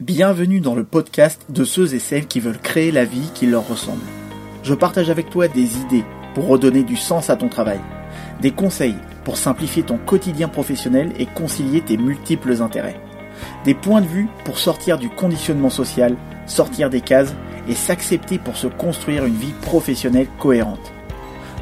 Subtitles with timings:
[0.00, 3.66] Bienvenue dans le podcast de ceux et celles qui veulent créer la vie qui leur
[3.66, 4.04] ressemble.
[4.62, 7.80] Je partage avec toi des idées pour redonner du sens à ton travail,
[8.40, 13.00] des conseils pour simplifier ton quotidien professionnel et concilier tes multiples intérêts,
[13.64, 16.14] des points de vue pour sortir du conditionnement social,
[16.46, 17.34] sortir des cases
[17.68, 20.92] et s'accepter pour se construire une vie professionnelle cohérente.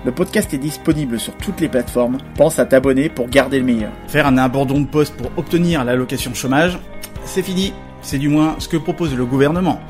[0.05, 2.19] Le podcast est disponible sur toutes les plateformes.
[2.37, 3.93] Pense à t'abonner pour garder le meilleur.
[4.09, 6.79] Faire un abandon de poste pour obtenir l'allocation chômage,
[7.25, 7.73] c'est fini.
[8.07, 9.81] C'est du moins ce que propose le gouvernement.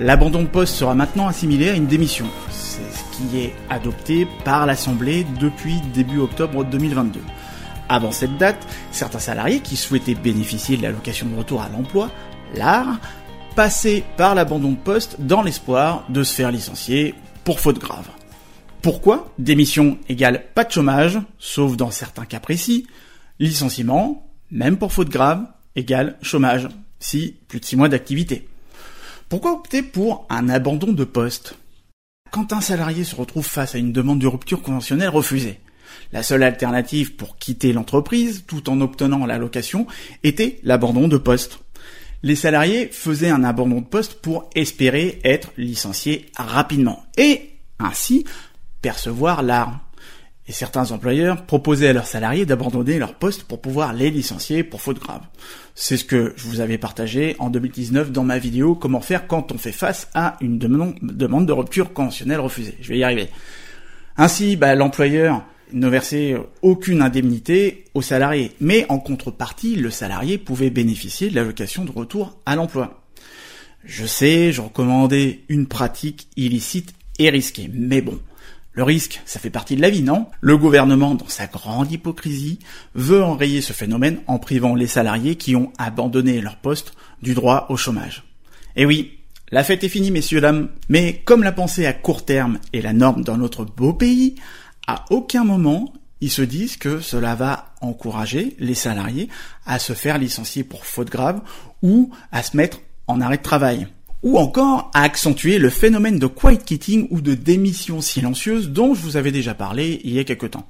[0.00, 2.26] L'abandon de poste sera maintenant assimilé à une démission.
[2.50, 7.20] C'est ce qui est adopté par l'Assemblée depuis début octobre 2022.
[7.88, 12.10] Avant cette date, certains salariés qui souhaitaient bénéficier de l'allocation de retour à l'emploi,
[12.56, 12.98] l'AR,
[13.54, 18.08] passaient par l'abandon de poste dans l'espoir de se faire licencier pour faute grave.
[18.82, 22.88] Pourquoi Démission égale pas de chômage, sauf dans certains cas précis.
[23.38, 26.66] Licenciement, même pour faute grave, égale chômage
[27.02, 28.48] si plus de 6 mois d'activité.
[29.28, 31.56] Pourquoi opter pour un abandon de poste
[32.30, 35.60] Quand un salarié se retrouve face à une demande de rupture conventionnelle refusée,
[36.12, 39.86] la seule alternative pour quitter l'entreprise tout en obtenant l'allocation
[40.22, 41.60] était l'abandon de poste.
[42.22, 48.24] Les salariés faisaient un abandon de poste pour espérer être licenciés rapidement et ainsi
[48.80, 49.80] percevoir l'arme
[50.52, 54.82] et certains employeurs proposaient à leurs salariés d'abandonner leur poste pour pouvoir les licencier pour
[54.82, 55.22] faute grave.
[55.74, 59.50] C'est ce que je vous avais partagé en 2019 dans ma vidéo Comment faire quand
[59.50, 62.76] on fait face à une demande de rupture conventionnelle refusée.
[62.82, 63.30] Je vais y arriver.
[64.18, 70.68] Ainsi, bah, l'employeur ne versait aucune indemnité aux salariés, mais en contrepartie, le salarié pouvait
[70.68, 73.02] bénéficier de l'allocation de retour à l'emploi.
[73.86, 78.20] Je sais, je recommandais une pratique illicite et risquée, mais bon,
[78.74, 80.26] le risque, ça fait partie de la vie, non?
[80.40, 82.58] Le gouvernement, dans sa grande hypocrisie,
[82.94, 87.66] veut enrayer ce phénomène en privant les salariés qui ont abandonné leur poste du droit
[87.68, 88.24] au chômage.
[88.76, 89.18] Et oui,
[89.50, 92.94] la fête est finie, messieurs, dames, mais comme la pensée à court terme est la
[92.94, 94.36] norme dans notre beau pays,
[94.86, 99.28] à aucun moment ils se disent que cela va encourager les salariés
[99.66, 101.40] à se faire licencier pour faute grave
[101.82, 102.78] ou à se mettre
[103.08, 103.88] en arrêt de travail
[104.22, 109.02] ou encore à accentuer le phénomène de quiet quitting ou de démission silencieuse dont je
[109.02, 110.68] vous avais déjà parlé il y a quelque temps.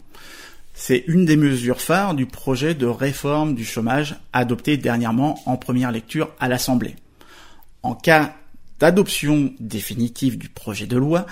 [0.74, 5.92] C'est une des mesures phares du projet de réforme du chômage adopté dernièrement en première
[5.92, 6.96] lecture à l'Assemblée.
[7.82, 8.34] En cas
[8.78, 11.26] d'adoption définitive du projet de loi,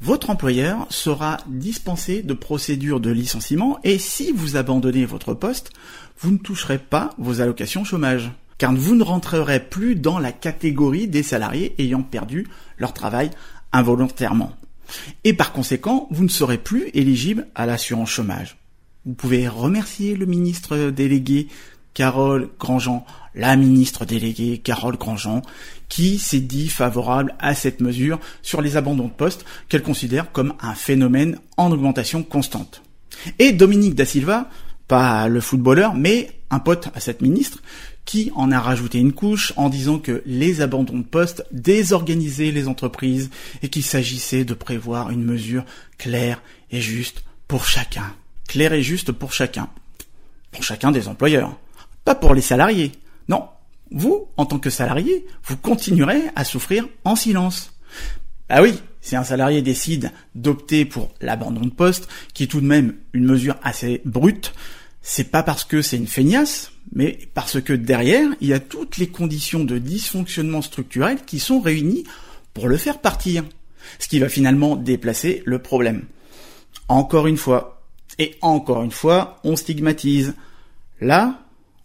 [0.00, 5.70] votre employeur sera dispensé de procédure de licenciement et si vous abandonnez votre poste,
[6.18, 11.08] vous ne toucherez pas vos allocations chômage car vous ne rentrerez plus dans la catégorie
[11.08, 12.46] des salariés ayant perdu
[12.78, 13.32] leur travail
[13.72, 14.52] involontairement.
[15.24, 18.56] Et par conséquent, vous ne serez plus éligible à l'assurance chômage.
[19.04, 21.48] Vous pouvez remercier le ministre délégué
[21.92, 25.42] Carole Grandjean, la ministre déléguée Carole Grandjean,
[25.88, 30.54] qui s'est dit favorable à cette mesure sur les abandons de poste qu'elle considère comme
[30.60, 32.84] un phénomène en augmentation constante.
[33.40, 34.48] Et Dominique Da Silva,
[34.86, 37.58] pas le footballeur, mais un pote à cette ministre,
[38.04, 42.68] qui en a rajouté une couche en disant que les abandons de poste désorganisaient les
[42.68, 43.30] entreprises
[43.62, 45.64] et qu'il s'agissait de prévoir une mesure
[45.98, 48.14] claire et juste pour chacun.
[48.48, 49.68] Claire et juste pour chacun.
[50.50, 51.56] Pour chacun des employeurs.
[52.04, 52.92] Pas pour les salariés.
[53.28, 53.48] Non.
[53.90, 57.72] Vous, en tant que salarié, vous continuerez à souffrir en silence.
[58.48, 62.66] Ah oui, si un salarié décide d'opter pour l'abandon de poste, qui est tout de
[62.66, 64.54] même une mesure assez brute,
[65.02, 68.96] c'est pas parce que c'est une feignasse, mais parce que derrière, il y a toutes
[68.96, 72.04] les conditions de dysfonctionnement structurel qui sont réunies
[72.54, 73.44] pour le faire partir.
[73.98, 76.04] Ce qui va finalement déplacer le problème.
[76.88, 77.82] Encore une fois,
[78.18, 80.34] et encore une fois, on stigmatise.
[81.00, 81.40] Là,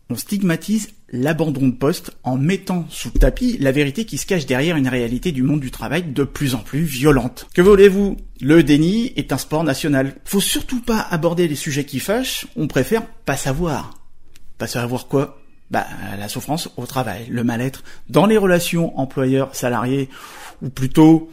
[0.10, 4.46] on stigmatise l'abandon de poste en mettant sous le tapis la vérité qui se cache
[4.46, 7.48] derrière une réalité du monde du travail de plus en plus violente.
[7.54, 8.18] Que voulez-vous?
[8.42, 10.16] Le déni est un sport national.
[10.26, 13.94] Faut surtout pas aborder les sujets qui fâchent, on préfère pas savoir.
[14.58, 15.42] Pas savoir quoi?
[15.70, 15.86] Bah
[16.18, 20.08] la souffrance au travail, le mal-être dans les relations employeur-salarié
[20.62, 21.30] ou plutôt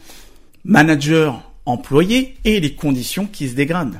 [0.65, 3.99] manager-employé et les conditions qui se dégradent.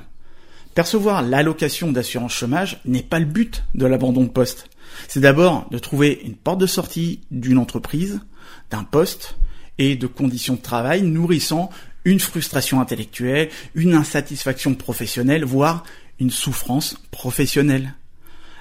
[0.75, 4.69] Percevoir l'allocation d'assurance chômage n'est pas le but de l'abandon de poste.
[5.07, 8.19] C'est d'abord de trouver une porte de sortie d'une entreprise,
[8.69, 9.37] d'un poste
[9.77, 11.69] et de conditions de travail nourrissant
[12.03, 15.85] une frustration intellectuelle, une insatisfaction professionnelle, voire
[16.19, 17.93] une souffrance professionnelle.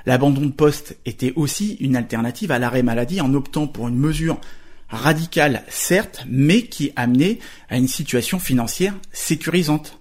[0.07, 4.41] L'abandon de poste était aussi une alternative à l'arrêt maladie en optant pour une mesure
[4.89, 9.99] radicale, certes, mais qui amenait à une situation financière sécurisante.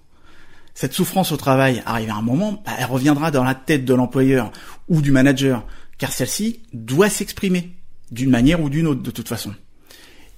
[0.74, 3.94] Cette souffrance au travail arrive à un moment, bah, elle reviendra dans la tête de
[3.94, 4.50] l'employeur
[4.88, 5.64] ou du manager,
[5.98, 7.70] car celle-ci doit s'exprimer,
[8.10, 9.54] d'une manière ou d'une autre de toute façon.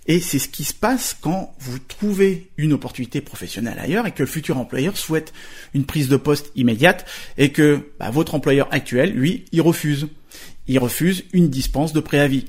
[0.09, 4.23] Et c'est ce qui se passe quand vous trouvez une opportunité professionnelle ailleurs et que
[4.23, 5.33] le futur employeur souhaite
[5.75, 7.06] une prise de poste immédiate
[7.39, 10.09] et que bah, votre employeur actuel, lui, il refuse.
[10.69, 12.47] Il refuse une dispense de préavis.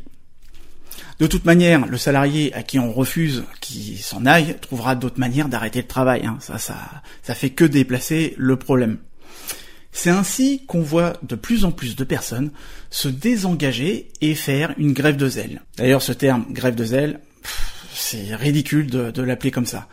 [1.20, 5.50] De toute manière, le salarié à qui on refuse qu'il s'en aille trouvera d'autres manières
[5.50, 6.26] d'arrêter le travail.
[6.26, 6.38] Hein.
[6.40, 6.76] Ça, ça,
[7.24, 8.98] ça fait que déplacer le problème.
[9.92, 12.52] C'est ainsi qu'on voit de plus en plus de personnes
[12.92, 15.62] se désengager et faire une grève de zèle.
[15.76, 17.20] D'ailleurs, ce terme grève de zèle,
[17.96, 19.88] c'est ridicule de, l'appeler comme ça.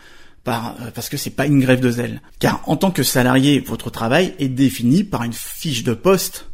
[0.46, 2.20] Euh, parce que c'est pas une grève de zèle.
[2.38, 6.50] Car en tant que salarié, votre travail est défini par une fiche de poste.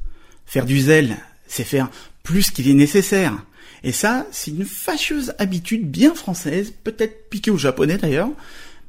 [0.46, 1.16] Faire du zèle,
[1.48, 1.90] c'est faire
[2.22, 3.34] plus qu'il est nécessaire.
[3.82, 8.30] Et ça, c'est une fâcheuse habitude bien française, peut-être piquée aux japonais d'ailleurs,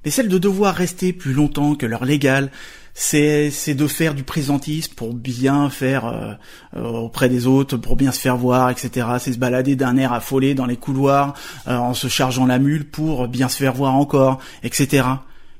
[0.03, 2.51] mais celle de devoir rester plus longtemps que l'heure légale,
[2.93, 6.33] c'est c'est de faire du présentisme pour bien faire euh,
[6.75, 9.07] euh, auprès des autres, pour bien se faire voir, etc.
[9.19, 11.35] C'est se balader d'un air affolé dans les couloirs
[11.67, 14.87] euh, en se chargeant la mule pour bien se faire voir encore, etc.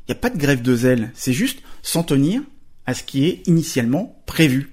[0.07, 2.41] Il n'y a pas de grève de zèle, c'est juste s'en tenir
[2.85, 4.70] à ce qui est initialement prévu.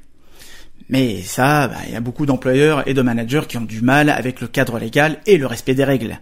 [0.88, 4.08] Mais ça, bah, il y a beaucoup d'employeurs et de managers qui ont du mal
[4.08, 6.19] avec le cadre légal et le respect des règles.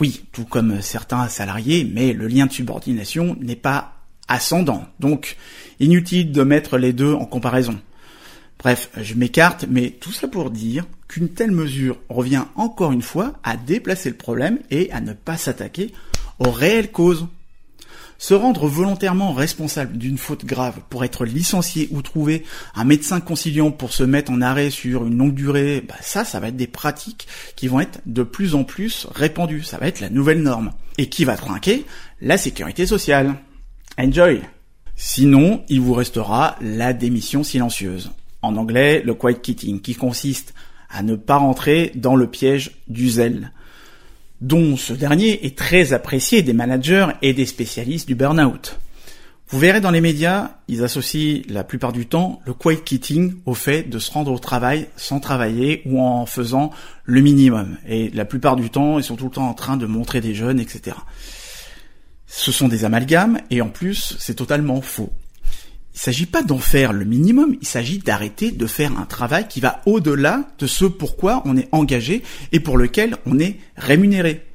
[0.00, 3.92] Oui, tout comme certains salariés, mais le lien de subordination n'est pas
[4.28, 4.86] ascendant.
[4.98, 5.36] Donc,
[5.80, 7.78] inutile de mettre les deux en comparaison.
[8.58, 13.34] Bref, je m'écarte, mais tout ça pour dire qu'une telle mesure revient encore une fois
[13.42, 15.92] à déplacer le problème et à ne pas s'attaquer
[16.38, 17.26] aux réelles causes.
[18.20, 22.44] Se rendre volontairement responsable d'une faute grave pour être licencié ou trouver
[22.74, 26.38] un médecin conciliant pour se mettre en arrêt sur une longue durée, bah ça, ça
[26.38, 27.26] va être des pratiques
[27.56, 29.62] qui vont être de plus en plus répandues.
[29.62, 30.72] Ça va être la nouvelle norme.
[30.98, 31.86] Et qui va trinquer
[32.20, 33.36] La sécurité sociale.
[33.98, 34.42] Enjoy
[34.96, 38.10] Sinon, il vous restera la démission silencieuse.
[38.42, 40.52] En anglais, le quiet quitting, qui consiste
[40.90, 43.50] à ne pas rentrer dans le piège du zèle,
[44.40, 48.78] dont ce dernier est très apprécié des managers et des spécialistes du burn-out.
[49.48, 53.54] Vous verrez dans les médias, ils associent la plupart du temps le quiet quitting au
[53.54, 56.70] fait de se rendre au travail sans travailler ou en faisant
[57.04, 57.76] le minimum.
[57.88, 60.34] Et la plupart du temps, ils sont tout le temps en train de montrer des
[60.34, 60.96] jeunes, etc.
[62.28, 65.12] Ce sont des amalgames et en plus c'est totalement faux.
[66.00, 69.46] Il ne s'agit pas d'en faire le minimum, il s'agit d'arrêter de faire un travail
[69.48, 74.46] qui va au-delà de ce pourquoi on est engagé et pour lequel on est rémunéré.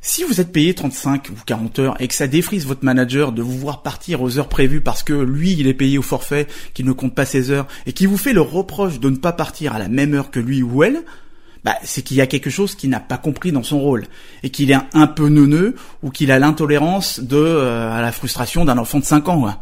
[0.00, 3.42] Si vous êtes payé 35 ou 40 heures et que ça défrise votre manager de
[3.42, 6.86] vous voir partir aux heures prévues parce que lui il est payé au forfait, qu'il
[6.86, 9.74] ne compte pas ses heures et qui vous fait le reproche de ne pas partir
[9.74, 11.02] à la même heure que lui ou elle,
[11.62, 14.06] bah, c'est qu'il y a quelque chose qu'il n'a pas compris dans son rôle
[14.42, 18.64] et qu'il est un peu neuneux ou qu'il a l'intolérance de euh, à la frustration
[18.64, 19.60] d'un enfant de 5 ans.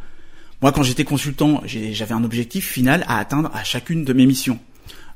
[0.60, 4.58] Moi, quand j'étais consultant, j'avais un objectif final à atteindre à chacune de mes missions.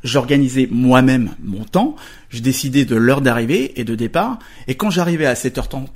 [0.04, 1.96] J'organisais moi-même mon temps,
[2.28, 5.86] je décidais de l'heure d'arrivée et de départ, et quand j'arrivais à 7h30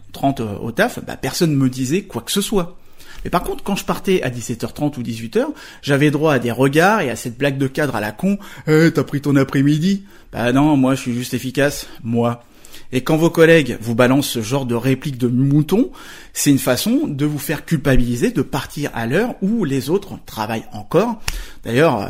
[0.40, 2.76] euh, au taf, bah, personne ne me disait quoi que ce soit.
[3.25, 5.46] Mais par contre, quand je partais à 17h30 ou 18h,
[5.82, 8.38] j'avais droit à des regards et à cette blague de cadre à la con.
[8.69, 10.04] Eh, t'as pris ton après-midi?
[10.32, 12.44] Bah non, moi je suis juste efficace, moi.
[12.93, 15.91] Et quand vos collègues vous balancent ce genre de réplique de mouton,
[16.33, 20.67] c'est une façon de vous faire culpabiliser de partir à l'heure où les autres travaillent
[20.73, 21.21] encore.
[21.65, 22.09] D'ailleurs, euh,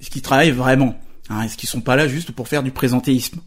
[0.00, 0.98] est-ce qu'ils travaillent vraiment
[1.30, 1.42] hein?
[1.42, 3.40] Est-ce qu'ils sont pas là juste pour faire du présentéisme?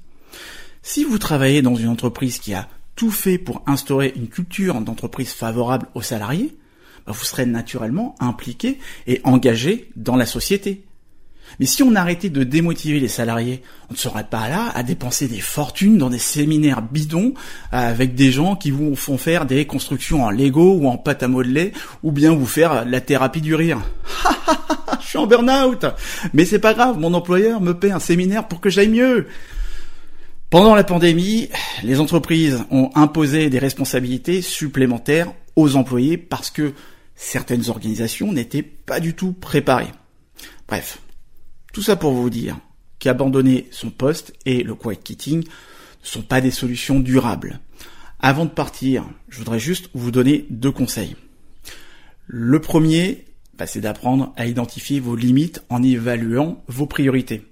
[0.81, 5.31] Si vous travaillez dans une entreprise qui a tout fait pour instaurer une culture d'entreprise
[5.31, 6.57] favorable aux salariés,
[7.05, 10.83] bah, vous serez naturellement impliqué et engagé dans la société.
[11.59, 15.27] Mais si on arrêtait de démotiver les salariés, on ne serait pas là à dépenser
[15.27, 17.33] des fortunes dans des séminaires bidons
[17.71, 21.27] avec des gens qui vous font faire des constructions en Lego ou en pâte à
[21.27, 23.79] modeler ou bien vous faire la thérapie du rire.
[25.01, 25.85] Je suis en burn-out,
[26.33, 29.27] mais c'est pas grave, mon employeur me paie un séminaire pour que j'aille mieux.
[30.49, 31.49] Pendant la pandémie,
[31.83, 36.73] les entreprises ont imposé des responsabilités supplémentaires aux employés parce que
[37.15, 39.91] certaines organisations n'étaient pas du tout préparées.
[40.67, 40.99] Bref,
[41.73, 42.57] tout ça pour vous dire
[42.99, 45.47] qu'abandonner son poste et le quiet quitting ne
[46.01, 47.59] sont pas des solutions durables.
[48.19, 51.15] Avant de partir, je voudrais juste vous donner deux conseils.
[52.27, 53.25] Le premier,
[53.57, 57.43] bah, c'est d'apprendre à identifier vos limites en évaluant vos priorités.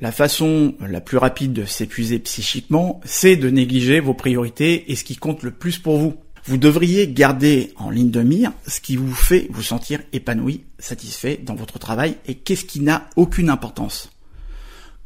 [0.00, 5.04] La façon la plus rapide de s'épuiser psychiquement, c'est de négliger vos priorités et ce
[5.04, 6.14] qui compte le plus pour vous.
[6.48, 11.40] Vous devriez garder en ligne de mire ce qui vous fait vous sentir épanoui, satisfait
[11.42, 14.12] dans votre travail et qu'est-ce qui n'a aucune importance.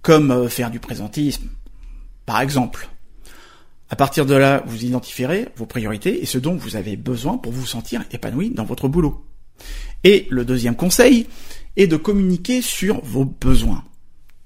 [0.02, 1.48] Comme euh, faire du présentisme,
[2.26, 2.90] par exemple.
[3.88, 7.52] À partir de là, vous identifierez vos priorités et ce dont vous avez besoin pour
[7.52, 9.24] vous sentir épanoui dans votre boulot.
[10.04, 11.26] Et le deuxième conseil
[11.76, 13.84] est de communiquer sur vos besoins.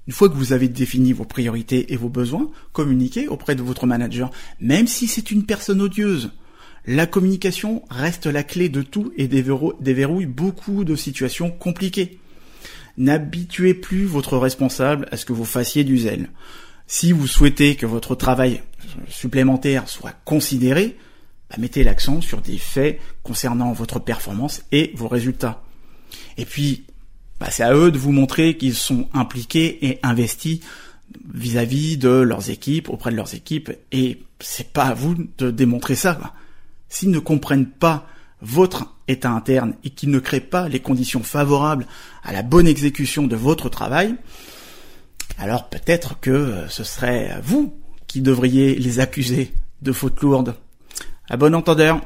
[0.07, 3.85] Une fois que vous avez défini vos priorités et vos besoins, communiquez auprès de votre
[3.85, 6.31] manager, même si c'est une personne odieuse.
[6.87, 12.19] La communication reste la clé de tout et déverrouille beaucoup de situations compliquées.
[12.97, 16.29] N'habituez plus votre responsable à ce que vous fassiez du zèle.
[16.87, 18.61] Si vous souhaitez que votre travail
[19.09, 20.95] supplémentaire soit considéré,
[21.49, 25.63] bah, mettez l'accent sur des faits concernant votre performance et vos résultats.
[26.37, 26.85] Et puis,
[27.39, 30.59] bah, c'est à eux de vous montrer qu'ils sont impliqués et investis
[31.33, 35.95] vis-à-vis de leurs équipes, auprès de leurs équipes, et c'est pas à vous de démontrer
[35.95, 36.33] ça.
[36.95, 38.07] S'ils ne comprennent pas
[38.41, 41.87] votre état interne et qu'ils ne créent pas les conditions favorables
[42.23, 44.15] à la bonne exécution de votre travail,
[45.37, 50.55] alors peut-être que ce serait vous qui devriez les accuser de fautes lourdes.
[51.29, 51.99] À bon entendeur.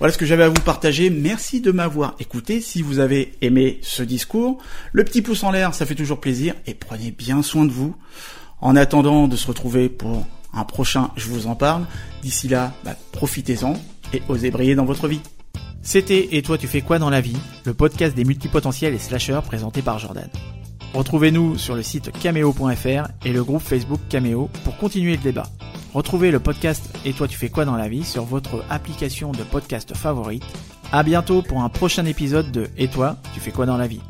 [0.00, 1.08] Voilà ce que j'avais à vous partager.
[1.08, 2.60] Merci de m'avoir écouté.
[2.60, 4.58] Si vous avez aimé ce discours,
[4.90, 6.56] le petit pouce en l'air, ça fait toujours plaisir.
[6.66, 7.94] Et prenez bien soin de vous.
[8.60, 11.86] En attendant de se retrouver pour un prochain Je vous en parle,
[12.22, 13.74] d'ici là, bah, profitez-en
[14.12, 15.20] et osez briller dans votre vie.
[15.82, 19.42] C'était Et toi tu fais quoi dans la vie Le podcast des multipotentiels et slasheurs
[19.42, 20.28] présenté par Jordan.
[20.94, 25.48] Retrouvez-nous sur le site cameo.fr et le groupe Facebook Cameo pour continuer le débat.
[25.94, 29.42] Retrouvez le podcast Et toi tu fais quoi dans la vie sur votre application de
[29.42, 30.44] podcast favorite.
[30.92, 34.02] À bientôt pour un prochain épisode de Et toi tu fais quoi dans la vie